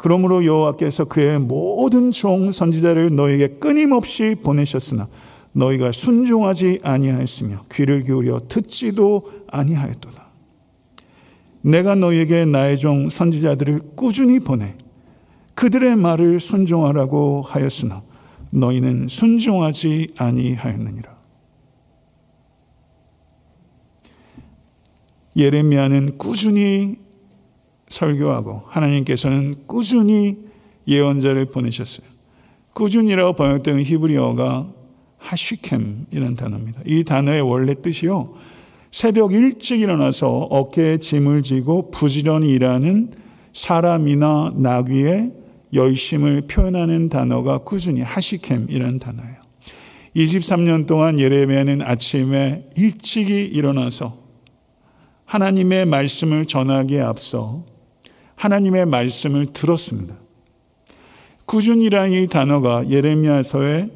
[0.00, 5.06] 그러므로 여호와께서 그의 모든 종 선지자를 너에게 끊임없이 보내셨으나
[5.52, 10.26] 너희가 순종하지 아니하였으며 귀를 기울여 듣지도 아니하였도다.
[11.60, 14.74] 내가 너희에게 나의 종 선지자들을 꾸준히 보내
[15.54, 18.02] 그들의 말을 순종하라고 하였으나
[18.54, 21.14] 너희는 순종하지 아니하였느니라.
[25.36, 26.96] 예레미야는 꾸준히
[27.90, 30.38] 설교하고 하나님께서는 꾸준히
[30.88, 32.08] 예언자를 보내셨어요.
[32.72, 34.72] 꾸준히라고 번역되는 히브리어가
[35.18, 36.80] 하시켐이라는 단어입니다.
[36.86, 38.34] 이 단어의 원래 뜻이요.
[38.90, 43.12] 새벽 일찍 일어나서 어깨에 짐을 지고 부지런히 일하는
[43.52, 45.32] 사람이나 나귀의
[45.74, 49.40] 열심을 표현하는 단어가 꾸준히 하시켐이라는 단어예요.
[50.16, 54.12] 23년 동안 예레미야는 아침에 일찍이 일어나서
[55.24, 57.69] 하나님의 말씀을 전하기에 앞서
[58.40, 60.14] 하나님의 말씀을 들었습니다.
[61.44, 63.90] 꾸준이라는 이 단어가 예레미야서에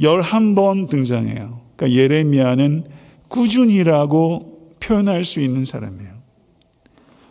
[0.00, 1.60] 11번 등장해요.
[1.76, 2.84] 그러니까 예레미야는
[3.28, 6.10] 꾸준히라고 표현할 수 있는 사람이에요.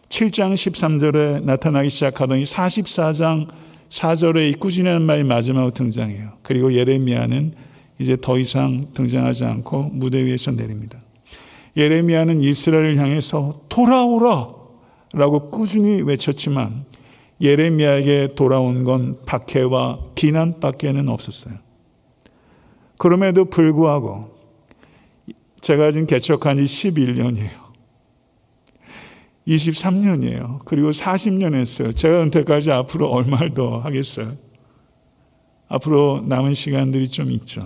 [0.09, 3.47] 7장 13절에 나타나기 시작하더니 44장
[3.89, 6.33] 4절에 이 꾸준이라는 말이 마지막으로 등장해요.
[6.41, 7.53] 그리고 예레미야는
[7.99, 10.99] 이제 더 이상 등장하지 않고 무대 위에서 내립니다.
[11.77, 14.54] 예레미야는 이스라엘을 향해서 돌아오라
[15.15, 16.85] 라고 꾸준히 외쳤지만
[17.39, 21.55] 예레미야에게 돌아온 건 박해와 비난밖에는 없었어요.
[22.97, 24.35] 그럼에도 불구하고
[25.61, 27.65] 제가 지금 개척한 지 11년이에요.
[29.47, 30.59] 23년이에요.
[30.65, 31.93] 그리고 40년 했어요.
[31.93, 34.33] 제가 은퇴까지 앞으로 얼마를 더 하겠어요?
[35.67, 37.65] 앞으로 남은 시간들이 좀 있죠.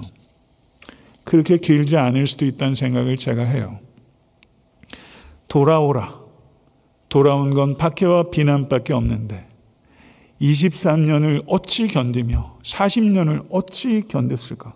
[1.24, 3.80] 그렇게 길지 않을 수도 있다는 생각을 제가 해요.
[5.48, 6.19] 돌아오라.
[7.10, 9.48] 돌아온 건 박해와 비난밖에 없는데
[10.42, 14.74] 23년을 어찌 견디며 40년을 어찌 견뎠을까?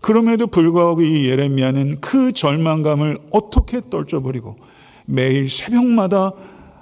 [0.00, 4.56] 그럼에도 불구하고 이 예레미야는 그 절망감을 어떻게 떨쳐버리고
[5.06, 6.32] 매일 새벽마다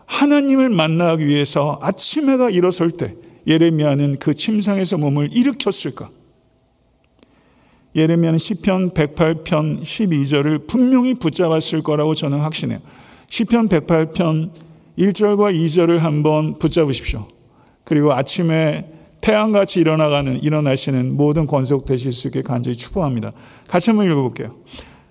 [0.07, 3.15] 하나님을 만나기 위해서 아침 해가 일어설 때
[3.47, 6.11] 예레미야는 그 침상에서 몸을 일으켰을까?
[7.95, 12.81] 예레미야는 시편 108편 12절을 분명히 붙잡았을 거라고 저는 확신해요.
[13.29, 14.51] 시편 108편
[14.99, 17.27] 1절과 2절을 한번 붙잡으십시오.
[17.85, 18.87] 그리고 아침에
[19.21, 23.33] 태양같이 일어나가는, 일어나시는 모든 권속 되실 수 있게 간절히 축복합니다.
[23.69, 24.57] 같이 한번 읽어볼게요.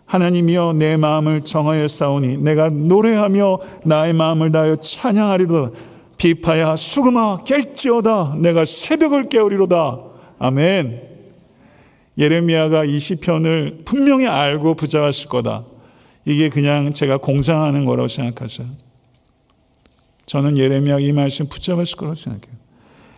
[0.06, 5.78] 하나님이여 내 마음을 정하여 싸우니 내가 노래하며 나의 마음을 다하여 찬양하리로다.
[6.18, 10.00] 비파야 수금아 깰지어다 내가 새벽을 깨우리로다.
[10.40, 11.02] 아멘.
[12.18, 15.64] 예레미야가 이 시편을 분명히 알고 붙잡았을 거다.
[16.26, 18.68] 이게 그냥 제가 공상하는 거라고 생각하세요.
[20.32, 22.58] 저는 예레미야 이 말씀 붙잡았을 거라고 생각해요.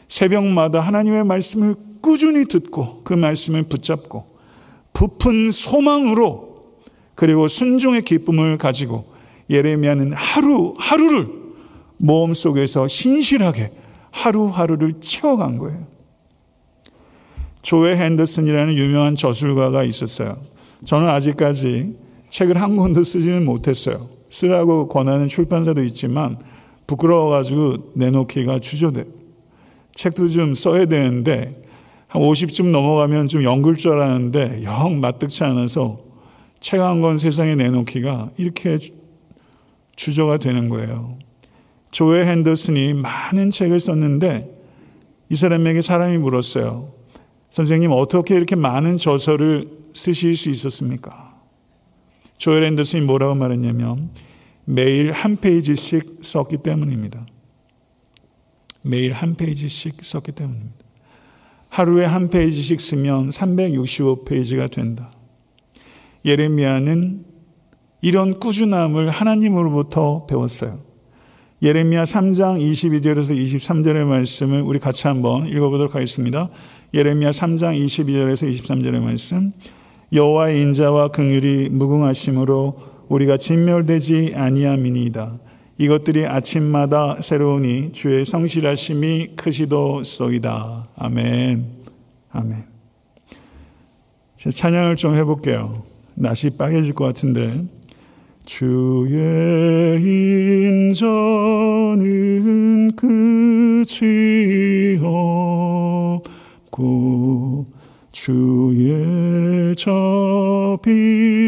[0.08, 4.26] 새벽마다 하나님의 말씀을 꾸준히 듣고 그 말씀을 붙잡고
[4.94, 6.74] 부푼 소망으로
[7.14, 9.06] 그리고 순종의 기쁨을 가지고
[9.48, 11.28] 예레미야는 하루 하루를
[11.98, 13.72] 모험 속에서 신실하게
[14.10, 15.86] 하루하루를 채워간 거예요.
[17.62, 20.42] 조에 핸더슨이라는 유명한 저술가가 있었어요.
[20.84, 21.96] 저는 아직까지
[22.30, 24.10] 책을 한 권도 쓰지는 못했어요.
[24.32, 26.40] 쓰라고 권하는 출판사도 있지만
[26.88, 29.06] 부끄러워가지고 내놓기가 주저돼요.
[29.94, 31.62] 책도 좀 써야 되는데
[32.08, 36.00] 한 50쯤 넘어가면 좀 연글 줄 알았는데 영 마뜩치 않아서
[36.60, 38.80] 책 한 권 세상에 내놓기가 이렇게
[39.96, 41.18] 주저가 되는 거예요.
[41.92, 44.50] 조엘 핸더슨이 많은 책을 썼는데
[45.30, 46.92] 이 사람에게 사람이 물었어요.
[47.52, 51.34] 선생님 어떻게 이렇게 많은 저서를 쓰실 수 있었습니까?
[52.38, 54.10] 조엘 핸더슨이 뭐라고 말했냐면
[54.66, 57.26] 매일 한 페이지씩 썼기 때문입니다.
[58.82, 60.84] 매일 한 페이지씩 썼기 때문입니다.
[61.70, 65.12] 하루에 한 페이지씩 쓰면 365페이지가 된다.
[66.26, 67.26] 예레미야는
[68.02, 70.80] 이런 꾸준함을 하나님으로부터 배웠어요.
[71.62, 76.50] 예레미야 3장 22절에서 23절의 말씀을 우리 같이 한번 읽어보도록 하겠습니다.
[76.94, 79.54] 예레미야 3장 22절에서 23절의 말씀.
[80.12, 85.40] 여호와의 인자와 긍휼이 무궁하심으로 우리가 진멸되지 아니함이니이다.
[85.78, 90.88] 이것들이 아침마다 새로우니 주의 성실하심이 크시도소이다.
[90.96, 91.66] 아멘.
[92.32, 92.64] 아멘.
[94.38, 95.84] 찬양을 좀 해볼게요.
[96.16, 97.66] 날씨 빨개질 것 같은데.
[98.46, 100.02] 주의
[100.92, 104.98] 인자는 끝이
[106.64, 107.68] 없고
[108.12, 111.43] 주의 자비는 무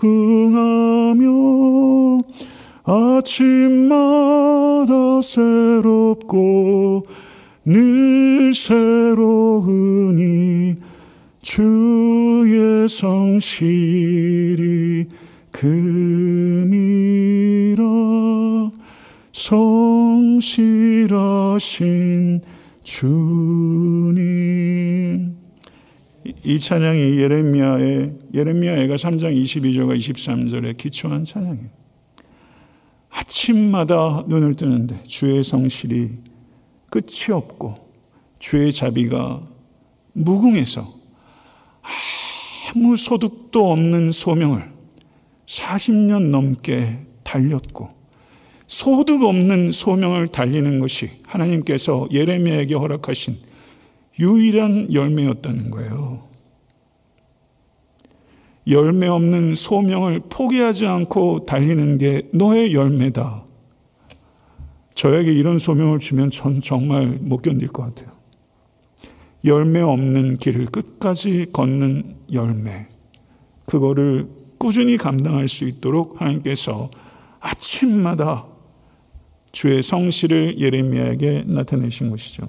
[0.00, 1.28] 궁하며
[2.84, 4.00] 아침마다
[5.22, 7.06] 새롭고
[7.66, 10.06] 늘 새로우니
[11.42, 13.84] 주의 성실이
[15.52, 16.70] 금이라
[19.32, 21.10] 성실하신
[22.82, 23.79] 주님
[26.44, 31.68] 이 찬양이 예레미야의 예레미야애가 3장 22절과 23절에 기초한 찬양이에요.
[33.10, 36.08] 아침마다 눈을 뜨는데 주의 성실이
[36.90, 37.90] 끝이 없고
[38.38, 39.42] 주의 자비가
[40.12, 40.86] 무궁해서
[42.70, 44.70] 아무 소득도 없는 소명을
[45.46, 47.90] 40년 넘게 달렸고
[48.66, 53.36] 소득 없는 소명을 달리는 것이 하나님께서 예레미야에게 허락하신
[54.20, 56.29] 유일한 열매였다는 거예요.
[58.70, 63.44] 열매 없는 소명을 포기하지 않고 달리는 게 너의 열매다.
[64.94, 68.14] 저에게 이런 소명을 주면 전 정말 못 견딜 것 같아요.
[69.44, 72.86] 열매 없는 길을 끝까지 걷는 열매.
[73.64, 74.28] 그거를
[74.58, 76.90] 꾸준히 감당할 수 있도록 하나님께서
[77.40, 78.46] 아침마다
[79.52, 82.46] 주의 성실을 예레미야에게 나타내신 것이죠.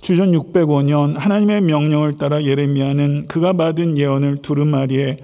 [0.00, 5.18] 주전 605년 하나님의 명령을 따라 예레미야는 그가 받은 예언을 두루마리에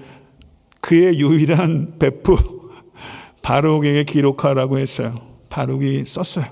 [0.81, 2.35] 그의 유일한 베프
[3.41, 5.19] 바룩에게 기록하라고 했어요.
[5.49, 6.45] 바룩이 썼어요.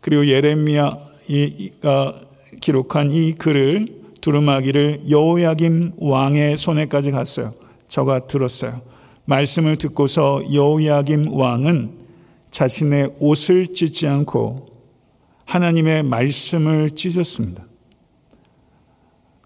[0.00, 2.20] 그리고 예레미야가
[2.60, 7.52] 기록한 이 글을 두루마기를 여호야김 왕의 손에까지 갔어요.
[7.88, 8.80] 저가 들었어요.
[9.26, 11.92] 말씀을 듣고서 여호야김 왕은
[12.50, 14.73] 자신의 옷을 찢지 않고
[15.44, 17.64] 하나님의 말씀을 찢었습니다.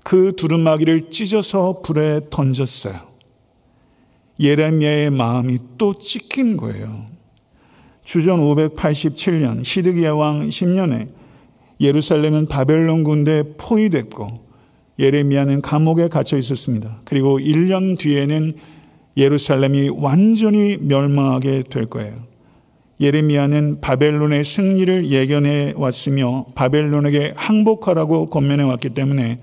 [0.04, 2.94] 그 두루마기를 찢어서 불에 던졌어요.
[4.40, 7.06] 예레미야의 마음이 또 찢긴 거예요.
[8.04, 11.08] 주전 587년 시드기야 왕 10년에
[11.80, 14.46] 예루살렘은 바벨론 군대에 포위됐고
[14.98, 17.02] 예레미야는 감옥에 갇혀 있었습니다.
[17.04, 18.54] 그리고 1년 뒤에는
[19.16, 22.14] 예루살렘이 완전히 멸망하게 될 거예요.
[23.00, 29.40] 예레미야는 바벨론의 승리를 예견해 왔으며 바벨론에게 항복하라고 권면해 왔기 때문에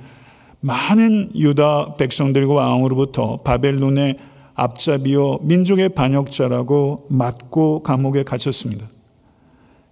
[0.59, 4.17] 많은 유다 백성들과 왕으로부터 바벨론의
[4.55, 8.87] 앞잡이요 민족의 반역자라고 맞고 감옥에 갇혔습니다.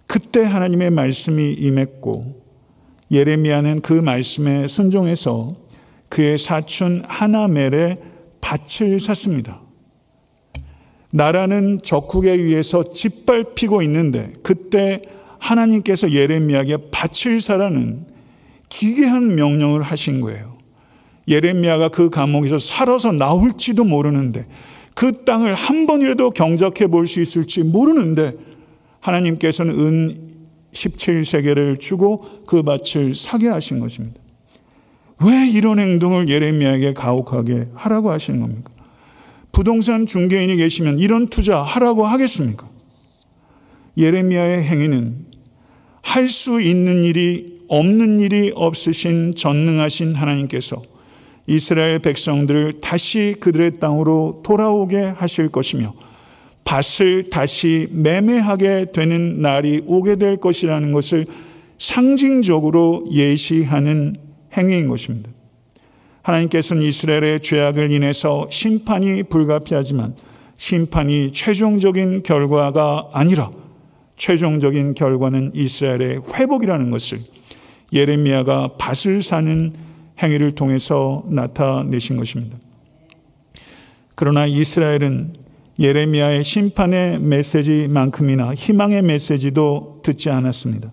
[0.06, 2.42] 그때 하나님의 말씀이 임했고
[3.10, 5.54] 예레미야는 그 말씀에 순종해서
[6.08, 7.98] 그의 사촌 하나멜의
[8.40, 9.63] 밭을 샀습니다.
[11.14, 15.00] 나라는 적국에 의해서 짓밟히고 있는데 그때
[15.38, 18.04] 하나님께서 예레미야에게 밭을 사라는
[18.68, 20.58] 기괴한 명령을 하신 거예요.
[21.28, 24.46] 예레미야가 그 감옥에서 살아서 나올지도 모르는데
[24.96, 28.32] 그 땅을 한 번이라도 경작해 볼 수 있을지 모르는데
[28.98, 30.28] 하나님께서는 은
[30.72, 34.18] 17세계를 주고 그 밭을 사게 하신 것입니다.
[35.20, 38.73] 왜 이런 행동을 예레미야에게 가혹하게 하라고 하시는 겁니까?
[39.54, 42.68] 부동산 중개인이 계시면 이런 투자 하라고 하겠습니까?
[43.96, 45.26] 예레미야의 행위는
[46.02, 50.76] 할 수 있는 일이 없는 일이 없으신 전능하신 하나님께서
[51.46, 55.94] 이스라엘 백성들을 다시 그들의 땅으로 돌아오게 하실 것이며
[56.64, 61.26] 밭을 다시 매매하게 되는 날이 오게 될 것이라는 것을
[61.78, 64.16] 상징적으로 예시하는
[64.56, 65.33] 행위인 것입니다.
[66.24, 70.14] 하나님께서는 이스라엘의 죄악을 인해서 심판이 불가피하지만
[70.56, 73.50] 심판이 최종적인 결과가 아니라
[74.16, 77.18] 최종적인 결과는 이스라엘의 회복이라는 것을
[77.92, 79.72] 예레미야가 밭을 사는
[80.22, 82.56] 행위를 통해서 나타내신 것입니다.
[84.14, 85.34] 그러나 이스라엘은
[85.78, 90.90] 예레미야의 심판의 메시지만큼이나 희망의 메시지도 듣지 않았습니다.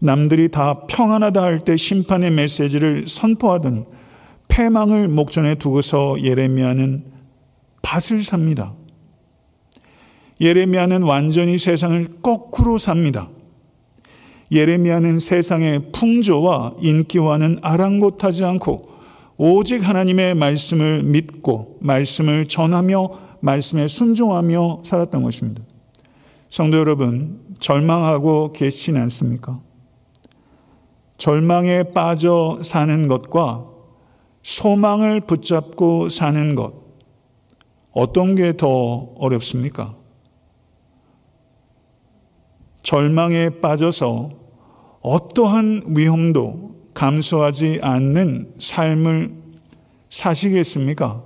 [0.00, 3.84] 남들이 다 평안하다 할 때 심판의 메시지를 선포하더니
[4.52, 7.04] 패망을 목전에 두고서 예레미야는
[7.80, 8.74] 밭을 삽니다.
[10.42, 13.30] 예레미야는 완전히 세상을 거꾸로 삽니다.
[14.50, 18.90] 예레미야는 세상의 풍조와 인기와는 아랑곳하지 않고
[19.38, 23.08] 오직 하나님의 말씀을 믿고 말씀을 전하며
[23.40, 25.62] 말씀에 순종하며 살았던 것입니다.
[26.50, 29.58] 성도 여러분, 절망하고 계시진 않습니까?
[31.16, 33.71] 절망에 빠져 사는 것과
[34.42, 36.74] 소망을 붙잡고 사는 것,
[37.92, 39.94] 어떤 게 더 어렵습니까?
[42.82, 44.30] 절망에 빠져서
[45.02, 49.34] 어떠한 위험도 감수하지 않는 삶을
[50.10, 51.22] 사시겠습니까?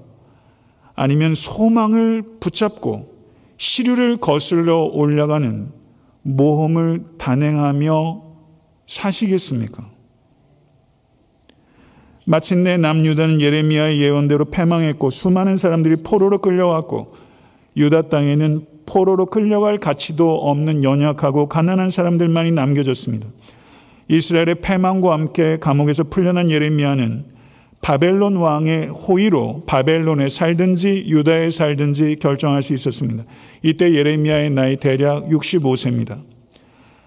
[0.95, 3.14] 아니면 소망을 붙잡고
[3.59, 5.73] 시류를 거슬러 올라가는
[6.23, 8.23] 모험을 단행하며
[8.87, 9.95] 사시겠습니까?
[12.29, 17.14] 마침내 남유다는 예레미야의 예언대로 패망했고 수많은 사람들이 포로로 끌려왔고
[17.77, 23.27] 유다 땅에는 포로로 끌려갈 가치도 없는 연약하고 가난한 사람들만이 남겨졌습니다.
[24.09, 27.37] 이스라엘의 패망과 함께 감옥에서 풀려난 예레미야는
[27.81, 33.24] 바벨론 왕의 호의로 바벨론에 살든지 유다에 살든지 결정할 수 있었습니다.
[33.62, 36.36] 이때 예레미야의 나이 대략 65세입니다.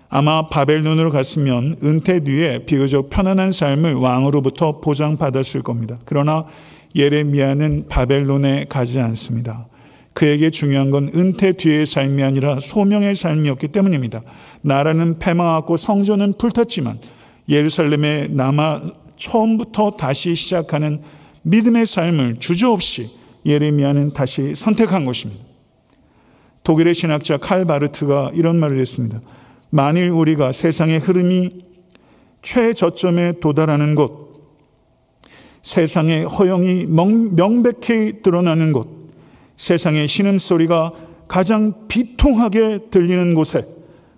[0.10, 6.00] 아마 바벨론으로 갔으면 은퇴 뒤에 비교적 편안한 삶을 왕으로부터 보장받았을 겁니다.
[6.06, 6.46] 그러나
[6.96, 9.68] 예레미야는 바벨론에 가지 않습니다.
[10.14, 14.24] 그에게 중요한 건 은퇴 뒤의 삶이 아니라 소명의 삶이었기 때문입니다.
[14.62, 16.98] 나라는 패망하고 성전은 불탔지만
[17.48, 18.82] 예루살렘에 남아
[19.16, 21.02] 처음부터 다시 시작하는
[21.44, 23.10] 믿음의 삶을 주저없이
[23.46, 25.44] 예레미야는 다시 선택한 것입니다.
[26.64, 29.20] 독일의 신학자 칼 바르트가 이런 말을 했습니다.
[29.70, 31.66] 만일 우리가 세상의 흐름이
[32.42, 34.30] 최저점에 도달하는 곳,
[35.62, 38.88] 세상의 허영이 명백히 드러나는 곳,
[39.58, 40.94] 세상의 신음소리가
[41.28, 43.64] 가장 비통하게 들리는 곳에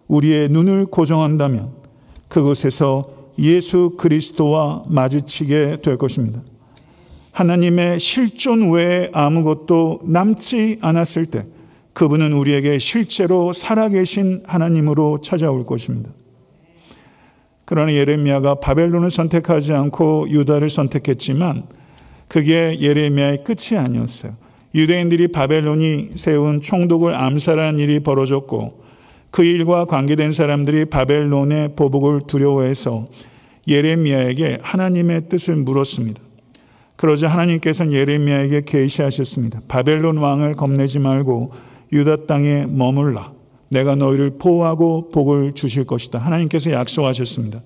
[0.08, 1.70] 우리의 눈을 고정한다면
[2.30, 6.42] 그곳에서 예수 그리스도와 마주치게 될 것입니다.
[7.32, 11.46] 하나님의 실존 외에 아무것도 남지 않았을 때
[11.94, 16.10] 그분은 우리에게 실제로 살아계신 하나님으로 찾아올 것입니다.
[17.66, 21.64] 그러나 예레미야가 바벨론을 선택하지 않고 유다를 선택했지만
[22.28, 24.34] 그게 예레미야의 끝이 아니었어요.
[24.74, 28.82] 유대인들이 바벨론이 세운 총독을 암살하는 일이 벌어졌고
[29.32, 33.08] 그 일과 관계된 사람들이 바벨론의 보복을 두려워해서
[33.68, 36.22] 예레미야에게 하나님의 뜻을 물었습니다.
[36.96, 39.62] 그러자 하나님께서는 예레미야에게 계시하셨습니다.
[39.68, 41.52] 바벨론 왕을 겁내지 말고
[41.92, 43.34] 유다 땅에 머물라.
[43.70, 46.20] 내가 너희를 보호하고 복을 주실 것이다.
[46.20, 47.62] 하나님께서 약속하셨습니다.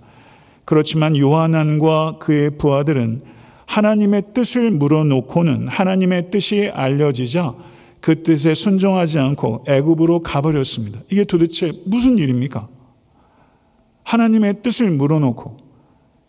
[0.66, 3.22] 그렇지만 요한안과 그의 부하들은
[3.66, 7.54] 하나님의 뜻을 물어놓고는 하나님의 뜻이 알려지자
[8.02, 11.00] 그 뜻에 순종하지 않고 애굽으로 가버렸습니다.
[11.12, 12.68] 이게 도대체 무슨 일입니까?
[14.04, 15.58] 하나님의 뜻을 물어놓고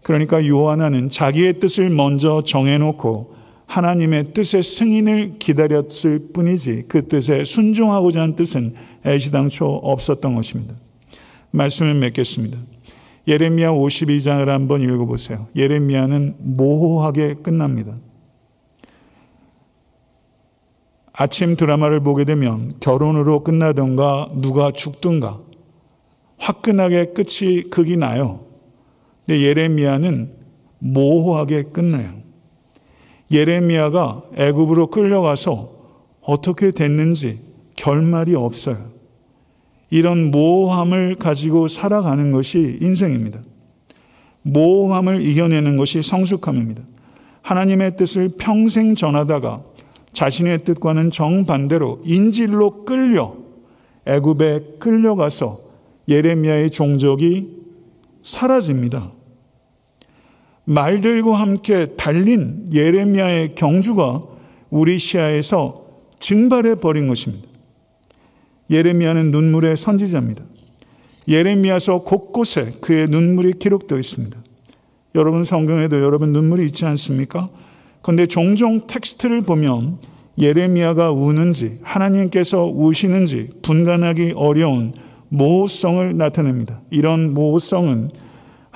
[0.02, 3.35] 그러니까 요한은 자기의 뜻을 먼저 정해놓고
[3.66, 10.74] 하나님의 뜻의 승인을 기다렸을 뿐이지 그 뜻에 순종하고자 한 뜻은 애시당초 없었던 것입니다.
[11.50, 12.58] 말씀을 맺겠습니다.
[13.28, 15.48] 예레미야 52장을 한번 읽어보세요.
[15.56, 17.96] 예레미야는 모호하게 끝납니다.
[21.12, 25.40] 아침 드라마를 보게 되면 결혼으로 끝나던가 누가 죽든가
[26.38, 28.44] 화끈하게 끝이 극이 나요.
[29.24, 30.30] 근데 예레미야는
[30.78, 32.25] 모호하게 끝나요.
[33.30, 35.70] 예레미야가 애굽으로 끌려가서
[36.22, 37.40] 어떻게 됐는지
[37.76, 38.76] 결말이 없어요.
[39.90, 43.40] 이런 모호함을 가지고 살아가는 것이 인생입니다.
[44.42, 46.82] 모호함을 이겨내는 것이 성숙함입니다.
[47.42, 49.62] 하나님의 뜻을 평생 전하다가
[50.12, 53.36] 자신의 뜻과는 정반대로 인질로 끌려
[54.06, 55.60] 애굽에 끌려가서
[56.08, 57.56] 예레미야의 종족이
[58.22, 59.12] 사라집니다.
[60.66, 64.22] 말들과 함께 달린 예레미야의 경주가
[64.68, 65.86] 우리 시야에서
[66.18, 67.46] 증발해 버린 것입니다.
[68.70, 70.44] 예레미야는 눈물의 선지자입니다.
[71.28, 74.36] 예레미야서 곳곳에 그의 눈물이 기록되어 있습니다.
[75.14, 77.48] 여러분 성경에도 여러분 눈물이 있지 않습니까?
[78.02, 79.98] 그런데 종종 텍스트를 보면
[80.38, 84.92] 예레미야가 우는지 하나님께서 우시는지 분간하기 어려운
[85.28, 86.82] 모호성을 나타냅니다.
[86.90, 88.10] 이런 모호성은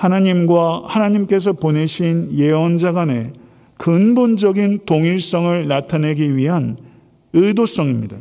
[0.01, 3.33] 하나님과 하나님께서 보내신 예언자 간의
[3.77, 6.75] 근본적인 동일성을 나타내기 위한
[7.33, 8.17] 의도성입니다.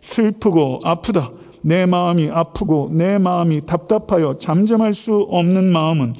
[0.00, 1.30] 슬프고 아프다.
[1.62, 6.14] 내 마음이 아프고 내 마음이 답답하여 잠잠할 수 없는 마음은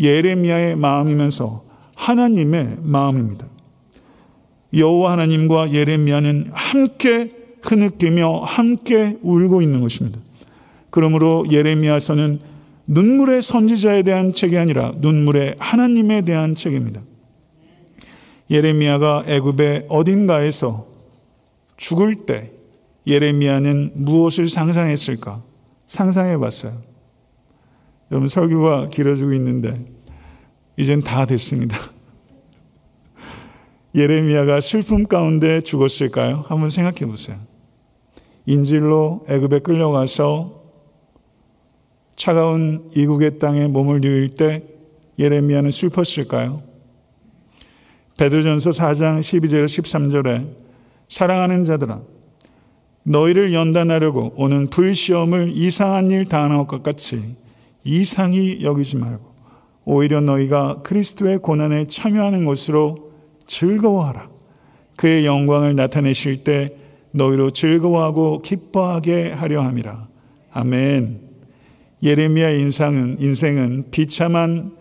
[0.00, 1.62] 예레미야의 마음이면서
[1.94, 3.46] 하나님의 마음입니다.
[4.74, 7.30] 여호와 하나님과 예레미야는 함께
[7.62, 10.18] 흐느끼며 함께 울고 있는 것입니다.
[10.90, 12.55] 그러므로 예레미야서는
[12.86, 17.02] 눈물의 선지자에 대한 책이 아니라 눈물의 하나님에 대한 책입니다.
[18.48, 20.86] 예레미야가 애굽의 어딘가에서
[21.76, 22.52] 죽을 때
[23.06, 25.42] 예레미야는 무엇을 상상했을까?
[25.86, 26.72] 상상해 봤어요.
[28.10, 29.78] 여러분 설교가 길어지고 있는데
[30.76, 31.76] 이젠 다 됐습니다.
[33.94, 36.44] 예레미야가 슬픔 가운데 죽었을까요?
[36.48, 37.36] 한번 생각해 보세요.
[38.46, 40.55] 인질로 애굽에 끌려가서
[42.16, 44.62] 차가운 이국의 땅에 몸을 누일 때
[45.18, 46.62] 예레미야는 슬펐을까요?
[48.18, 50.48] 베드전서 4장 12절 13절에
[51.08, 52.00] 사랑하는 자들아
[53.04, 57.36] 너희를 연단하려고 오는 불시험을 이상한 일 당한 것 같이
[57.84, 59.36] 이상히 여기지 말고
[59.84, 63.12] 오히려 너희가 그리스도의 고난에 참여하는 것으로
[63.46, 64.28] 즐거워하라.
[64.96, 66.76] 그의 영광을 나타내실 때
[67.12, 70.08] 너희로 즐거워하고 기뻐하게 하려 함이라.
[70.50, 71.25] 아멘.
[72.02, 74.72] 예레미야 인상은 인생은 비참한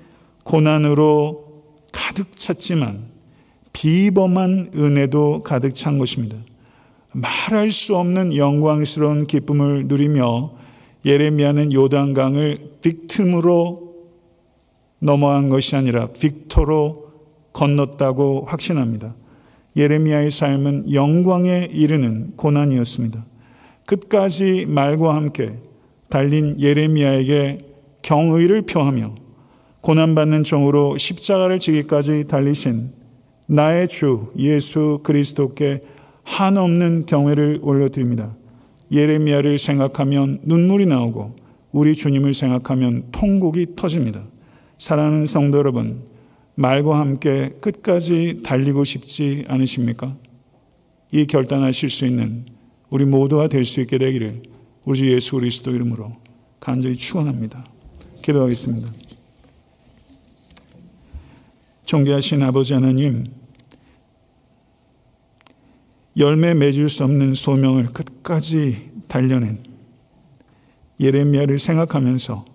[0.43, 2.99] 고난으로 가득 찼지만
[3.73, 6.37] 비범한 은혜도 가득 찬 것입니다.
[7.13, 10.53] 말할 수 없는 영광스러운 기쁨을 누리며
[11.05, 13.95] 예레미야는 요단강을 빅틈으로
[14.99, 17.11] 넘어간 것이 아니라 빅토로
[17.53, 19.15] 건넜다고 확신합니다.
[19.77, 23.25] 예레미야의 삶은 영광에 이르는 고난이었습니다.
[23.85, 25.53] 끝까지 말과 함께
[26.15, 27.57] 달린 예레미야에게
[28.01, 29.15] 경의를 표하며
[29.81, 32.89] 고난받는 종으로 십자가를 지기까지 달리신
[33.47, 35.81] 나의 주 예수 그리스도께
[36.23, 38.33] 한없는 경외를 올려드립니다.
[38.93, 41.35] 예레미야를 생각하면 눈물이 나오고
[41.73, 44.25] 우리 주님을 생각하면 통곡이 터집니다.
[44.79, 45.99] 사랑하는 성도 여러분,
[46.55, 50.15] 말과 함께 끝까지 달리고 싶지 않으십니까?
[51.11, 52.45] 이 결단하실 수 있는
[52.89, 54.54] 우리 모두가 될 수 있게 되기를
[54.85, 56.15] 우리 주 예수 그리스도 이름으로
[56.59, 57.65] 간절히 축원합니다.
[58.21, 58.87] 기도하겠습니다.
[61.85, 63.25] 존귀하신 아버지 하나님,
[66.17, 69.63] 열매 맺을 수 없는 소명을 끝까지 달려낸
[70.99, 72.45] 예레미야를 생각하면서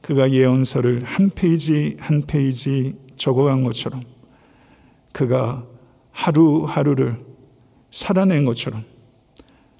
[0.00, 4.02] 그가 예언서를 한 페이지 한 페이지 적어간 것처럼
[5.12, 5.66] 그가
[6.12, 7.18] 하루하루를
[7.90, 8.84] 살아낸 것처럼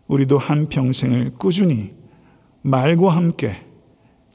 [0.09, 1.95] 우리도 한 평생을 꾸준히
[2.63, 3.57] 말과 함께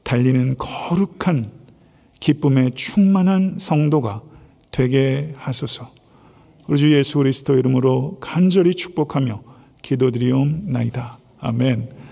[0.04, 1.50] 달리는 거룩한
[2.20, 4.22] 기쁨에 충만한 성도가
[4.70, 5.90] 되게 하소서.
[6.66, 9.42] 우리 주 예수 그리스도 이름으로 간절히 축복하며
[9.82, 11.18] 기도드리옵나이다.
[11.40, 12.03] 아멘.